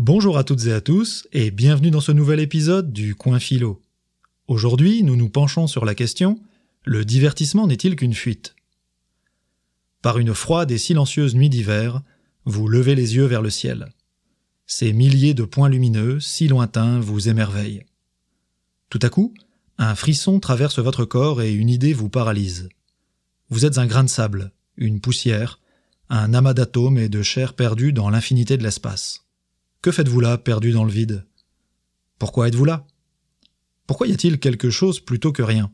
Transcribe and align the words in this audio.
Bonjour 0.00 0.38
à 0.38 0.44
toutes 0.44 0.66
et 0.66 0.72
à 0.72 0.80
tous 0.80 1.26
et 1.32 1.50
bienvenue 1.50 1.90
dans 1.90 2.00
ce 2.00 2.12
nouvel 2.12 2.38
épisode 2.38 2.92
du 2.92 3.16
Coin 3.16 3.40
Philo. 3.40 3.82
Aujourd'hui, 4.46 5.02
nous 5.02 5.16
nous 5.16 5.28
penchons 5.28 5.66
sur 5.66 5.84
la 5.84 5.96
question 5.96 6.38
le 6.84 7.04
divertissement 7.04 7.66
n'est-il 7.66 7.96
qu'une 7.96 8.14
fuite? 8.14 8.54
Par 10.00 10.18
une 10.18 10.34
froide 10.34 10.70
et 10.70 10.78
silencieuse 10.78 11.34
nuit 11.34 11.50
d'hiver, 11.50 12.00
vous 12.44 12.68
levez 12.68 12.94
les 12.94 13.16
yeux 13.16 13.24
vers 13.24 13.42
le 13.42 13.50
ciel. 13.50 13.88
Ces 14.68 14.92
milliers 14.92 15.34
de 15.34 15.42
points 15.42 15.68
lumineux, 15.68 16.20
si 16.20 16.46
lointains, 16.46 17.00
vous 17.00 17.28
émerveillent. 17.28 17.82
Tout 18.90 19.00
à 19.02 19.08
coup, 19.08 19.34
un 19.78 19.96
frisson 19.96 20.38
traverse 20.38 20.78
votre 20.78 21.06
corps 21.06 21.42
et 21.42 21.52
une 21.52 21.70
idée 21.70 21.92
vous 21.92 22.08
paralyse. 22.08 22.68
Vous 23.50 23.64
êtes 23.64 23.78
un 23.78 23.86
grain 23.86 24.04
de 24.04 24.08
sable, 24.08 24.52
une 24.76 25.00
poussière, 25.00 25.58
un 26.08 26.34
amas 26.34 26.54
d'atomes 26.54 26.98
et 26.98 27.08
de 27.08 27.22
chair 27.22 27.54
perdus 27.54 27.92
dans 27.92 28.10
l'infinité 28.10 28.56
de 28.56 28.62
l'espace. 28.62 29.24
Que 29.80 29.92
faites-vous 29.92 30.20
là, 30.20 30.38
perdu 30.38 30.72
dans 30.72 30.82
le 30.82 30.90
vide? 30.90 31.24
Pourquoi 32.18 32.48
êtes-vous 32.48 32.64
là? 32.64 32.84
Pourquoi 33.86 34.08
y 34.08 34.12
a-t-il 34.12 34.40
quelque 34.40 34.70
chose 34.70 34.98
plutôt 34.98 35.32
que 35.32 35.42
rien? 35.42 35.70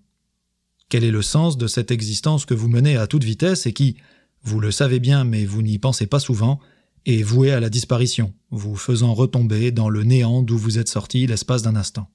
Quel 0.91 1.05
est 1.05 1.11
le 1.11 1.23
sens 1.23 1.57
de 1.57 1.67
cette 1.67 1.91
existence 1.91 2.45
que 2.45 2.53
vous 2.53 2.69
menez 2.69 2.99
à 2.99 3.07
toute 3.07 3.25
vitesse 3.25 3.65
et 3.65 3.73
qui, 3.73 3.97
vous 4.43 4.61
le 4.61 4.71
savez 4.71 5.01
bien 5.01 5.25
mais 5.25 5.47
vous 5.47 5.63
n'y 5.63 5.79
pensez 5.79 6.07
pas 6.07 6.21
souvent, 6.21 6.61
est 7.07 7.23
vouée 7.23 7.53
à 7.53 7.61
la 7.61 7.71
disparition, 7.71 8.35
vous 8.51 8.77
faisant 8.77 9.15
retomber 9.15 9.73
dans 9.73 9.89
le 9.89 10.05
néant 10.05 10.43
d'où 10.43 10.59
vous 10.59 10.79
êtes 10.79 10.89
sorti 10.89 11.27
l'espace 11.27 11.63
d'un 11.63 11.75
instant? 11.75 12.11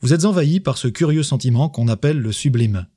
Vous 0.00 0.12
êtes 0.12 0.24
envahi 0.24 0.58
par 0.58 0.78
ce 0.78 0.88
curieux 0.88 1.22
sentiment 1.22 1.68
qu'on 1.68 1.86
appelle 1.86 2.18
le 2.18 2.32
sublime, 2.32 2.88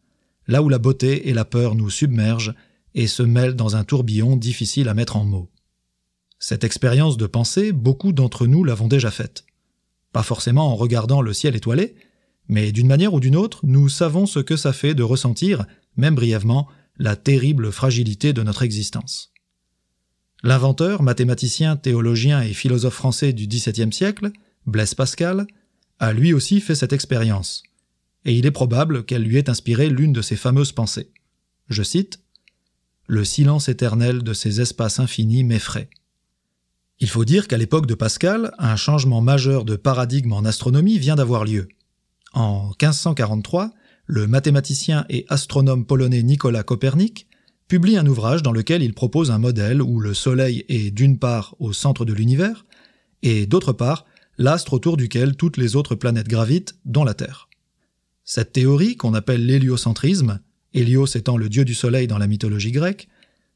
là 0.47 0.63
où 0.63 0.69
la 0.69 0.79
beauté 0.79 1.29
et 1.29 1.33
la 1.33 1.45
peur 1.45 1.75
nous 1.75 1.91
submergent 1.91 2.55
et 2.95 3.05
se 3.05 3.21
mêlent 3.21 3.55
dans 3.55 3.75
un 3.75 3.83
tourbillon 3.83 4.37
difficile 4.37 4.89
à 4.89 4.95
mettre 4.95 5.17
en 5.17 5.23
mots. 5.23 5.51
Cette 6.39 6.63
expérience 6.63 7.17
de 7.17 7.27
pensée, 7.27 7.71
beaucoup 7.71 8.11
d'entre 8.11 8.47
nous 8.47 8.63
l'avons 8.63 8.87
déjà 8.87 9.11
faite. 9.11 9.45
Pas 10.11 10.23
forcément 10.23 10.71
en 10.71 10.75
regardant 10.75 11.21
le 11.21 11.33
ciel 11.33 11.55
étoilé, 11.55 11.95
mais 12.47 12.71
d'une 12.71 12.87
manière 12.87 13.13
ou 13.13 13.19
d'une 13.19 13.35
autre, 13.35 13.61
nous 13.63 13.89
savons 13.89 14.25
ce 14.25 14.39
que 14.39 14.55
ça 14.55 14.73
fait 14.73 14.93
de 14.93 15.03
ressentir, 15.03 15.65
même 15.97 16.15
brièvement, 16.15 16.67
la 16.97 17.15
terrible 17.15 17.71
fragilité 17.71 18.33
de 18.33 18.43
notre 18.43 18.63
existence. 18.63 19.33
L'inventeur, 20.43 21.01
mathématicien, 21.01 21.75
théologien 21.75 22.41
et 22.41 22.53
philosophe 22.53 22.93
français 22.93 23.33
du 23.33 23.47
XVIIe 23.47 23.91
siècle, 23.91 24.31
Blaise 24.65 24.93
Pascal, 24.93 25.47
a 25.99 26.13
lui 26.13 26.33
aussi 26.33 26.61
fait 26.61 26.75
cette 26.75 26.93
expérience, 26.93 27.63
et 28.25 28.33
il 28.33 28.45
est 28.45 28.51
probable 28.51 29.05
qu'elle 29.05 29.23
lui 29.23 29.37
ait 29.37 29.49
inspiré 29.49 29.89
l'une 29.89 30.13
de 30.13 30.21
ses 30.21 30.35
fameuses 30.35 30.71
pensées. 30.71 31.11
Je 31.69 31.83
cite 31.83 32.19
Le 33.07 33.23
silence 33.23 33.69
éternel 33.69 34.23
de 34.23 34.33
ces 34.33 34.61
espaces 34.61 34.99
infinis 34.99 35.43
m'effraie. 35.43 35.89
Il 36.99 37.09
faut 37.09 37.25
dire 37.25 37.47
qu'à 37.47 37.57
l'époque 37.57 37.87
de 37.87 37.93
Pascal, 37.93 38.53
un 38.57 38.77
changement 38.77 39.21
majeur 39.21 39.65
de 39.65 39.75
paradigme 39.75 40.31
en 40.31 40.45
astronomie 40.45 40.97
vient 40.97 41.15
d'avoir 41.15 41.43
lieu. 41.43 41.67
En 42.33 42.67
1543, 42.81 43.71
le 44.05 44.27
mathématicien 44.27 45.05
et 45.09 45.25
astronome 45.29 45.85
polonais 45.85 46.23
Nicolas 46.23 46.63
Copernic 46.63 47.27
publie 47.67 47.97
un 47.97 48.05
ouvrage 48.05 48.43
dans 48.43 48.51
lequel 48.51 48.83
il 48.83 48.93
propose 48.93 49.31
un 49.31 49.39
modèle 49.39 49.81
où 49.81 49.99
le 49.99 50.13
Soleil 50.13 50.63
est 50.69 50.91
d'une 50.91 51.17
part 51.17 51.55
au 51.59 51.73
centre 51.73 52.05
de 52.05 52.13
l'univers, 52.13 52.65
et 53.23 53.45
d'autre 53.45 53.73
part 53.73 54.05
l'astre 54.37 54.73
autour 54.73 54.97
duquel 54.97 55.35
toutes 55.35 55.57
les 55.57 55.75
autres 55.75 55.95
planètes 55.95 56.27
gravitent, 56.27 56.75
dont 56.85 57.03
la 57.03 57.13
Terre. 57.13 57.49
Cette 58.23 58.53
théorie, 58.53 58.95
qu'on 58.95 59.13
appelle 59.13 59.45
l'héliocentrisme, 59.45 60.39
Hélios 60.73 61.15
étant 61.15 61.37
le 61.37 61.49
dieu 61.49 61.65
du 61.65 61.73
Soleil 61.73 62.07
dans 62.07 62.17
la 62.17 62.27
mythologie 62.27 62.71
grecque, 62.71 63.07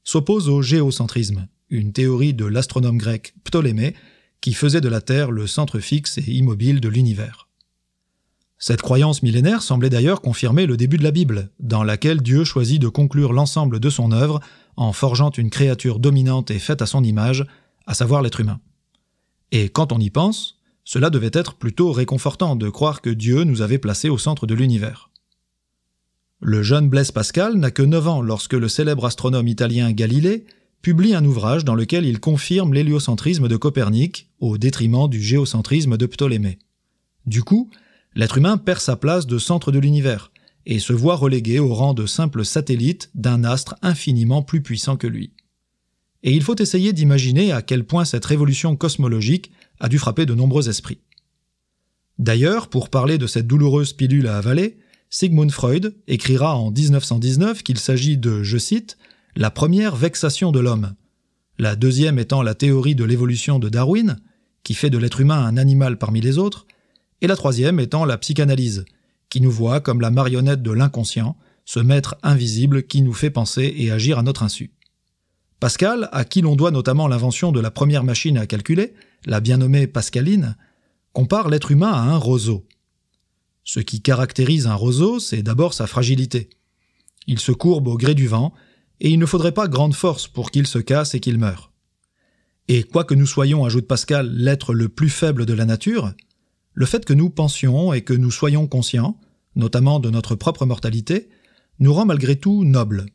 s'oppose 0.03 0.49
au 0.49 0.61
géocentrisme, 0.61 1.47
une 1.69 1.93
théorie 1.93 2.33
de 2.33 2.45
l'astronome 2.45 2.97
grec 2.97 3.33
Ptolémée 3.43 3.95
qui 4.41 4.53
faisait 4.53 4.81
de 4.81 4.89
la 4.89 5.01
Terre 5.01 5.31
le 5.31 5.47
centre 5.47 5.79
fixe 5.79 6.17
et 6.17 6.31
immobile 6.31 6.81
de 6.81 6.89
l'univers. 6.89 7.47
Cette 8.57 8.81
croyance 8.81 9.23
millénaire 9.23 9.61
semblait 9.61 9.89
d'ailleurs 9.89 10.21
confirmer 10.21 10.65
le 10.65 10.75
début 10.75 10.97
de 10.97 11.03
la 11.03 11.11
Bible, 11.11 11.49
dans 11.59 11.83
laquelle 11.83 12.21
Dieu 12.21 12.43
choisit 12.43 12.81
de 12.81 12.89
conclure 12.89 13.31
l'ensemble 13.31 13.79
de 13.79 13.89
son 13.89 14.11
œuvre 14.11 14.41
en 14.75 14.91
forgeant 14.91 15.31
une 15.31 15.49
créature 15.49 15.99
dominante 15.99 16.51
et 16.51 16.59
faite 16.59 16.81
à 16.81 16.85
son 16.85 17.03
image, 17.03 17.45
à 17.87 17.93
savoir 17.93 18.21
l'être 18.21 18.41
humain. 18.41 18.59
Et 19.51 19.69
quand 19.69 19.93
on 19.93 19.99
y 19.99 20.09
pense, 20.09 20.59
cela 20.83 21.09
devait 21.09 21.31
être 21.33 21.55
plutôt 21.55 21.91
réconfortant 21.91 22.55
de 22.55 22.69
croire 22.69 23.01
que 23.01 23.09
Dieu 23.09 23.43
nous 23.43 23.61
avait 23.61 23.77
placés 23.77 24.09
au 24.09 24.17
centre 24.17 24.45
de 24.45 24.55
l'univers. 24.55 25.09
Le 26.41 26.63
jeune 26.63 26.89
Blaise 26.89 27.11
Pascal 27.11 27.55
n'a 27.55 27.71
que 27.71 27.81
9 27.81 28.07
ans 28.07 28.21
lorsque 28.21 28.53
le 28.53 28.67
célèbre 28.67 29.05
astronome 29.05 29.47
italien 29.47 29.91
Galilée 29.91 30.45
publie 30.81 31.13
un 31.13 31.25
ouvrage 31.25 31.65
dans 31.65 31.75
lequel 31.75 32.05
il 32.05 32.19
confirme 32.19 32.73
l'héliocentrisme 32.73 33.47
de 33.47 33.57
Copernic 33.57 34.29
au 34.39 34.57
détriment 34.57 35.09
du 35.09 35.21
géocentrisme 35.21 35.97
de 35.97 36.05
Ptolémée. 36.05 36.59
Du 37.25 37.43
coup, 37.43 37.69
l'être 38.15 38.37
humain 38.37 38.57
perd 38.57 38.79
sa 38.79 38.95
place 38.95 39.27
de 39.27 39.37
centre 39.37 39.71
de 39.71 39.79
l'univers 39.79 40.31
et 40.65 40.79
se 40.79 40.93
voit 40.93 41.15
relégué 41.15 41.59
au 41.59 41.73
rang 41.73 41.93
de 41.93 42.05
simple 42.05 42.45
satellite 42.45 43.09
d'un 43.15 43.43
astre 43.43 43.75
infiniment 43.81 44.41
plus 44.41 44.61
puissant 44.61 44.97
que 44.97 45.07
lui. 45.07 45.31
Et 46.23 46.33
il 46.33 46.43
faut 46.43 46.55
essayer 46.55 46.93
d'imaginer 46.93 47.51
à 47.51 47.61
quel 47.61 47.85
point 47.85 48.05
cette 48.05 48.25
révolution 48.25 48.75
cosmologique 48.75 49.51
a 49.79 49.87
dû 49.89 49.97
frapper 49.97 50.25
de 50.25 50.35
nombreux 50.35 50.69
esprits. 50.69 50.99
D'ailleurs, 52.17 52.67
pour 52.67 52.89
parler 52.89 53.17
de 53.17 53.27
cette 53.27 53.47
douloureuse 53.47 53.93
pilule 53.93 54.27
à 54.27 54.37
avaler, 54.37 54.77
Sigmund 55.09 55.51
Freud 55.51 55.95
écrira 56.07 56.55
en 56.57 56.71
1919 56.71 57.63
qu'il 57.63 57.79
s'agit 57.79 58.17
de, 58.17 58.43
je 58.43 58.57
cite, 58.57 58.97
la 59.39 59.51
première 59.51 59.95
vexation 59.95 60.51
de 60.51 60.59
l'homme, 60.59 60.95
la 61.59 61.77
deuxième 61.77 62.19
étant 62.19 62.41
la 62.41 62.55
théorie 62.55 62.93
de 62.93 63.05
l'évolution 63.05 63.57
de 63.57 63.69
Darwin, 63.69 64.19
qui 64.63 64.73
fait 64.73 64.89
de 64.89 64.97
l'être 64.97 65.21
humain 65.21 65.45
un 65.45 65.55
animal 65.55 65.97
parmi 65.97 66.19
les 66.19 66.37
autres, 66.37 66.67
et 67.21 67.27
la 67.27 67.37
troisième 67.37 67.79
étant 67.79 68.03
la 68.03 68.17
psychanalyse, 68.17 68.83
qui 69.29 69.39
nous 69.39 69.49
voit 69.49 69.79
comme 69.79 70.01
la 70.01 70.11
marionnette 70.11 70.61
de 70.61 70.71
l'inconscient, 70.71 71.37
ce 71.63 71.79
maître 71.79 72.17
invisible 72.21 72.83
qui 72.83 73.01
nous 73.01 73.13
fait 73.13 73.29
penser 73.29 73.73
et 73.77 73.91
agir 73.91 74.19
à 74.19 74.23
notre 74.23 74.43
insu. 74.43 74.73
Pascal, 75.61 76.09
à 76.11 76.25
qui 76.25 76.41
l'on 76.41 76.57
doit 76.57 76.71
notamment 76.71 77.07
l'invention 77.07 77.53
de 77.53 77.61
la 77.61 77.71
première 77.71 78.03
machine 78.03 78.37
à 78.37 78.45
calculer, 78.45 78.93
la 79.25 79.39
bien 79.39 79.55
nommée 79.55 79.87
Pascaline, 79.87 80.57
compare 81.13 81.47
l'être 81.47 81.71
humain 81.71 81.93
à 81.93 82.01
un 82.01 82.17
roseau. 82.17 82.67
Ce 83.63 83.79
qui 83.79 84.01
caractérise 84.01 84.67
un 84.67 84.75
roseau, 84.75 85.17
c'est 85.17 85.43
d'abord 85.43 85.73
sa 85.73 85.87
fragilité. 85.87 86.49
Il 87.25 87.39
se 87.39 87.53
courbe 87.53 87.87
au 87.87 87.95
gré 87.95 88.15
du 88.15 88.27
vent, 88.27 88.53
et 88.99 89.09
il 89.09 89.19
ne 89.19 89.25
faudrait 89.25 89.53
pas 89.53 89.67
grande 89.67 89.95
force 89.95 90.27
pour 90.27 90.51
qu'il 90.51 90.67
se 90.67 90.79
casse 90.79 91.15
et 91.15 91.19
qu'il 91.19 91.37
meure. 91.37 91.71
Et 92.67 92.83
quoique 92.83 93.15
nous 93.15 93.25
soyons, 93.25 93.65
ajoute 93.65 93.87
Pascal, 93.87 94.31
l'être 94.31 94.73
le 94.73 94.89
plus 94.89 95.09
faible 95.09 95.45
de 95.45 95.53
la 95.53 95.65
nature, 95.65 96.13
le 96.73 96.85
fait 96.85 97.03
que 97.03 97.13
nous 97.13 97.29
pensions 97.29 97.93
et 97.93 98.03
que 98.03 98.13
nous 98.13 98.31
soyons 98.31 98.67
conscients, 98.67 99.19
notamment 99.55 99.99
de 99.99 100.09
notre 100.09 100.35
propre 100.35 100.65
mortalité, 100.65 101.29
nous 101.79 101.93
rend 101.93 102.05
malgré 102.05 102.35
tout 102.35 102.63
nobles. 102.63 103.07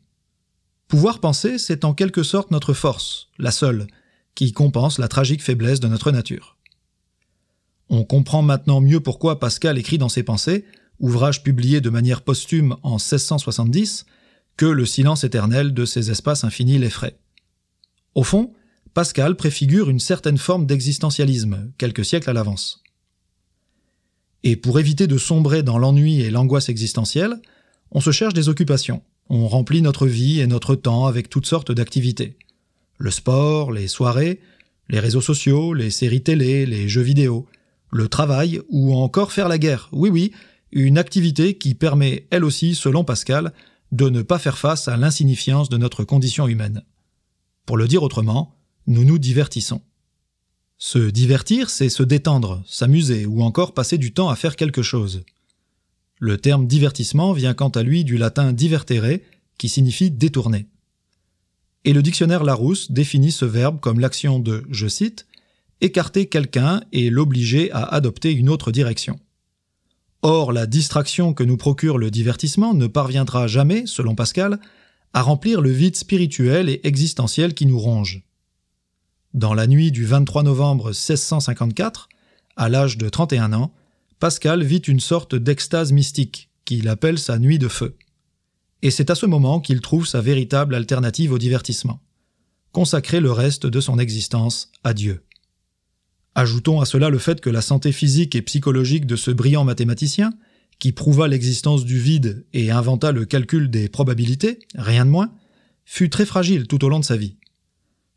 Pouvoir 0.87 1.19
penser, 1.19 1.57
c'est 1.57 1.85
en 1.85 1.93
quelque 1.93 2.23
sorte 2.23 2.51
notre 2.51 2.73
force, 2.73 3.29
la 3.39 3.51
seule, 3.51 3.87
qui 4.35 4.51
compense 4.51 4.99
la 4.99 5.07
tragique 5.07 5.41
faiblesse 5.41 5.79
de 5.79 5.87
notre 5.87 6.11
nature. 6.11 6.57
On 7.89 8.03
comprend 8.03 8.41
maintenant 8.41 8.81
mieux 8.81 8.99
pourquoi 8.99 9.39
Pascal 9.39 9.77
écrit 9.77 9.97
dans 9.97 10.09
ses 10.09 10.23
pensées, 10.23 10.65
ouvrage 10.99 11.43
publié 11.43 11.81
de 11.81 11.89
manière 11.89 12.21
posthume 12.21 12.75
en 12.83 12.97
1670, 12.97 14.05
que 14.57 14.65
le 14.65 14.85
silence 14.85 15.23
éternel 15.23 15.73
de 15.73 15.85
ces 15.85 16.11
espaces 16.11 16.43
infinis 16.43 16.77
l'effraie. 16.77 17.17
Au 18.13 18.23
fond, 18.23 18.53
Pascal 18.93 19.35
préfigure 19.35 19.89
une 19.89 19.99
certaine 19.99 20.37
forme 20.37 20.65
d'existentialisme, 20.65 21.71
quelques 21.77 22.05
siècles 22.05 22.29
à 22.29 22.33
l'avance. 22.33 22.81
Et 24.43 24.55
pour 24.55 24.79
éviter 24.79 25.07
de 25.07 25.17
sombrer 25.17 25.63
dans 25.63 25.77
l'ennui 25.77 26.21
et 26.21 26.29
l'angoisse 26.29 26.69
existentielle, 26.69 27.41
on 27.91 27.99
se 27.99 28.11
cherche 28.11 28.33
des 28.33 28.47
occupations, 28.47 29.01
on 29.29 29.47
remplit 29.47 29.81
notre 29.81 30.07
vie 30.07 30.39
et 30.39 30.47
notre 30.47 30.75
temps 30.75 31.07
avec 31.07 31.29
toutes 31.29 31.47
sortes 31.47 31.71
d'activités. 31.71 32.37
Le 32.97 33.11
sport, 33.11 33.71
les 33.71 33.87
soirées, 33.87 34.39
les 34.87 34.99
réseaux 34.99 35.21
sociaux, 35.21 35.73
les 35.73 35.89
séries 35.89 36.23
télé, 36.23 36.65
les 36.65 36.87
jeux 36.87 37.01
vidéo, 37.01 37.47
le 37.91 38.07
travail 38.07 38.61
ou 38.69 38.93
encore 38.93 39.31
faire 39.31 39.49
la 39.49 39.57
guerre. 39.57 39.89
Oui 39.91 40.09
oui, 40.09 40.31
une 40.71 40.97
activité 40.97 41.57
qui 41.57 41.73
permet, 41.73 42.27
elle 42.29 42.45
aussi, 42.45 42.75
selon 42.75 43.03
Pascal, 43.03 43.51
de 43.91 44.09
ne 44.09 44.21
pas 44.21 44.39
faire 44.39 44.57
face 44.57 44.87
à 44.87 44.97
l'insignifiance 44.97 45.69
de 45.69 45.77
notre 45.77 46.03
condition 46.03 46.47
humaine. 46.47 46.83
Pour 47.65 47.77
le 47.77 47.87
dire 47.87 48.03
autrement, 48.03 48.55
nous 48.87 49.05
nous 49.05 49.17
divertissons. 49.17 49.81
Se 50.77 50.99
divertir, 50.99 51.69
c'est 51.69 51.89
se 51.89 52.03
détendre, 52.03 52.63
s'amuser 52.67 53.25
ou 53.25 53.41
encore 53.41 53.73
passer 53.73 53.97
du 53.97 54.13
temps 54.13 54.29
à 54.29 54.35
faire 54.35 54.55
quelque 54.55 54.81
chose. 54.81 55.23
Le 56.19 56.37
terme 56.37 56.67
divertissement 56.67 57.33
vient 57.33 57.53
quant 57.53 57.69
à 57.69 57.83
lui 57.83 58.03
du 58.03 58.17
latin 58.17 58.53
divertere, 58.53 59.19
qui 59.57 59.69
signifie 59.69 60.11
détourner. 60.11 60.67
Et 61.85 61.93
le 61.93 62.01
dictionnaire 62.01 62.43
Larousse 62.43 62.91
définit 62.91 63.31
ce 63.31 63.45
verbe 63.45 63.79
comme 63.79 63.99
l'action 63.99 64.39
de, 64.39 64.65
je 64.69 64.87
cite, 64.87 65.27
écarter 65.81 66.27
quelqu'un 66.27 66.81
et 66.91 67.09
l'obliger 67.09 67.71
à 67.71 67.83
adopter 67.83 68.31
une 68.31 68.49
autre 68.49 68.71
direction. 68.71 69.19
Or, 70.27 70.53
la 70.53 70.65
distraction 70.65 71.35
que 71.35 71.43
nous 71.43 71.55
procure 71.55 71.99
le 71.99 72.09
divertissement 72.09 72.73
ne 72.73 72.87
parviendra 72.87 73.45
jamais, 73.45 73.85
selon 73.85 74.15
Pascal, 74.15 74.59
à 75.13 75.21
remplir 75.21 75.61
le 75.61 75.69
vide 75.69 75.95
spirituel 75.95 76.67
et 76.67 76.81
existentiel 76.83 77.53
qui 77.53 77.67
nous 77.67 77.77
ronge. 77.77 78.23
Dans 79.35 79.53
la 79.53 79.67
nuit 79.67 79.91
du 79.91 80.03
23 80.03 80.41
novembre 80.41 80.85
1654, 80.85 82.09
à 82.55 82.69
l'âge 82.69 82.97
de 82.97 83.07
31 83.07 83.53
ans, 83.53 83.71
Pascal 84.19 84.63
vit 84.63 84.79
une 84.79 84.99
sorte 84.99 85.35
d'extase 85.35 85.91
mystique, 85.91 86.49
qu'il 86.65 86.87
appelle 86.87 87.19
sa 87.19 87.37
nuit 87.37 87.59
de 87.59 87.67
feu. 87.67 87.95
Et 88.81 88.89
c'est 88.89 89.11
à 89.11 89.15
ce 89.15 89.27
moment 89.27 89.59
qu'il 89.59 89.79
trouve 89.79 90.07
sa 90.07 90.21
véritable 90.21 90.73
alternative 90.73 91.33
au 91.33 91.37
divertissement. 91.37 91.99
Consacrer 92.71 93.19
le 93.19 93.31
reste 93.31 93.67
de 93.67 93.79
son 93.79 93.99
existence 93.99 94.71
à 94.83 94.95
Dieu. 94.95 95.23
Ajoutons 96.35 96.81
à 96.81 96.85
cela 96.85 97.09
le 97.09 97.17
fait 97.17 97.39
que 97.39 97.49
la 97.49 97.61
santé 97.61 97.93
physique 97.93 98.35
et 98.35 98.41
psychologique 98.41 99.05
de 99.05 99.15
ce 99.15 99.31
brillant 99.31 99.63
mathématicien, 99.63 100.33
qui 100.79 100.91
prouva 100.91 101.29
l'existence 101.29 101.85
du 101.85 101.97
vide 101.97 102.45
et 102.53 102.71
inventa 102.71 103.13
le 103.13 103.23
calcul 103.23 103.69
des 103.69 103.87
probabilités, 103.87 104.59
rien 104.75 105.05
de 105.05 105.09
moins, 105.09 105.31
fut 105.85 106.09
très 106.09 106.25
fragile 106.25 106.67
tout 106.67 106.83
au 106.83 106.89
long 106.89 106.99
de 106.99 107.05
sa 107.05 107.15
vie. 107.15 107.37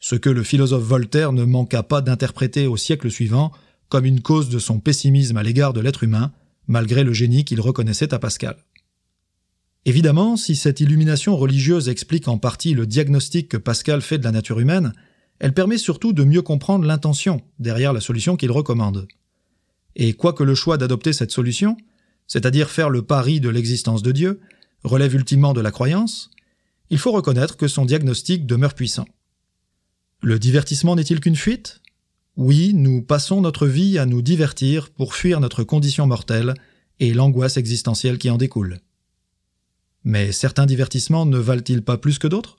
Ce 0.00 0.16
que 0.16 0.30
le 0.30 0.42
philosophe 0.42 0.82
Voltaire 0.82 1.32
ne 1.32 1.44
manqua 1.44 1.84
pas 1.84 2.00
d'interpréter 2.00 2.66
au 2.66 2.76
siècle 2.76 3.10
suivant 3.10 3.52
comme 3.88 4.04
une 4.04 4.20
cause 4.20 4.48
de 4.48 4.58
son 4.58 4.80
pessimisme 4.80 5.36
à 5.36 5.42
l'égard 5.42 5.72
de 5.72 5.80
l'être 5.80 6.02
humain, 6.02 6.32
malgré 6.66 7.04
le 7.04 7.12
génie 7.12 7.44
qu'il 7.44 7.60
reconnaissait 7.60 8.12
à 8.12 8.18
Pascal. 8.18 8.56
Évidemment, 9.84 10.36
si 10.36 10.56
cette 10.56 10.80
illumination 10.80 11.36
religieuse 11.36 11.88
explique 11.88 12.28
en 12.28 12.36
partie 12.36 12.74
le 12.74 12.86
diagnostic 12.86 13.48
que 13.48 13.56
Pascal 13.56 14.02
fait 14.02 14.18
de 14.18 14.24
la 14.24 14.32
nature 14.32 14.60
humaine, 14.60 14.92
elle 15.40 15.54
permet 15.54 15.78
surtout 15.78 16.12
de 16.12 16.24
mieux 16.24 16.42
comprendre 16.42 16.84
l'intention 16.84 17.40
derrière 17.58 17.92
la 17.92 18.00
solution 18.00 18.36
qu'il 18.36 18.50
recommande. 18.50 19.06
Et 19.96 20.14
quoique 20.14 20.44
le 20.44 20.54
choix 20.54 20.78
d'adopter 20.78 21.12
cette 21.12 21.32
solution, 21.32 21.76
c'est-à-dire 22.26 22.70
faire 22.70 22.90
le 22.90 23.02
pari 23.02 23.40
de 23.40 23.48
l'existence 23.48 24.02
de 24.02 24.12
Dieu, 24.12 24.40
relève 24.84 25.14
ultimement 25.14 25.54
de 25.54 25.60
la 25.60 25.70
croyance, 25.70 26.30
il 26.90 26.98
faut 26.98 27.12
reconnaître 27.12 27.56
que 27.56 27.68
son 27.68 27.84
diagnostic 27.84 28.46
demeure 28.46 28.74
puissant. 28.74 29.06
Le 30.20 30.38
divertissement 30.38 30.96
n'est-il 30.96 31.20
qu'une 31.20 31.36
fuite? 31.36 31.80
Oui, 32.36 32.72
nous 32.74 33.02
passons 33.02 33.40
notre 33.40 33.66
vie 33.66 33.98
à 33.98 34.06
nous 34.06 34.22
divertir 34.22 34.90
pour 34.90 35.14
fuir 35.14 35.40
notre 35.40 35.64
condition 35.64 36.06
mortelle 36.06 36.54
et 37.00 37.12
l'angoisse 37.12 37.56
existentielle 37.56 38.18
qui 38.18 38.30
en 38.30 38.36
découle. 38.36 38.80
Mais 40.04 40.32
certains 40.32 40.66
divertissements 40.66 41.26
ne 41.26 41.38
valent-ils 41.38 41.82
pas 41.82 41.98
plus 41.98 42.18
que 42.18 42.28
d'autres? 42.28 42.57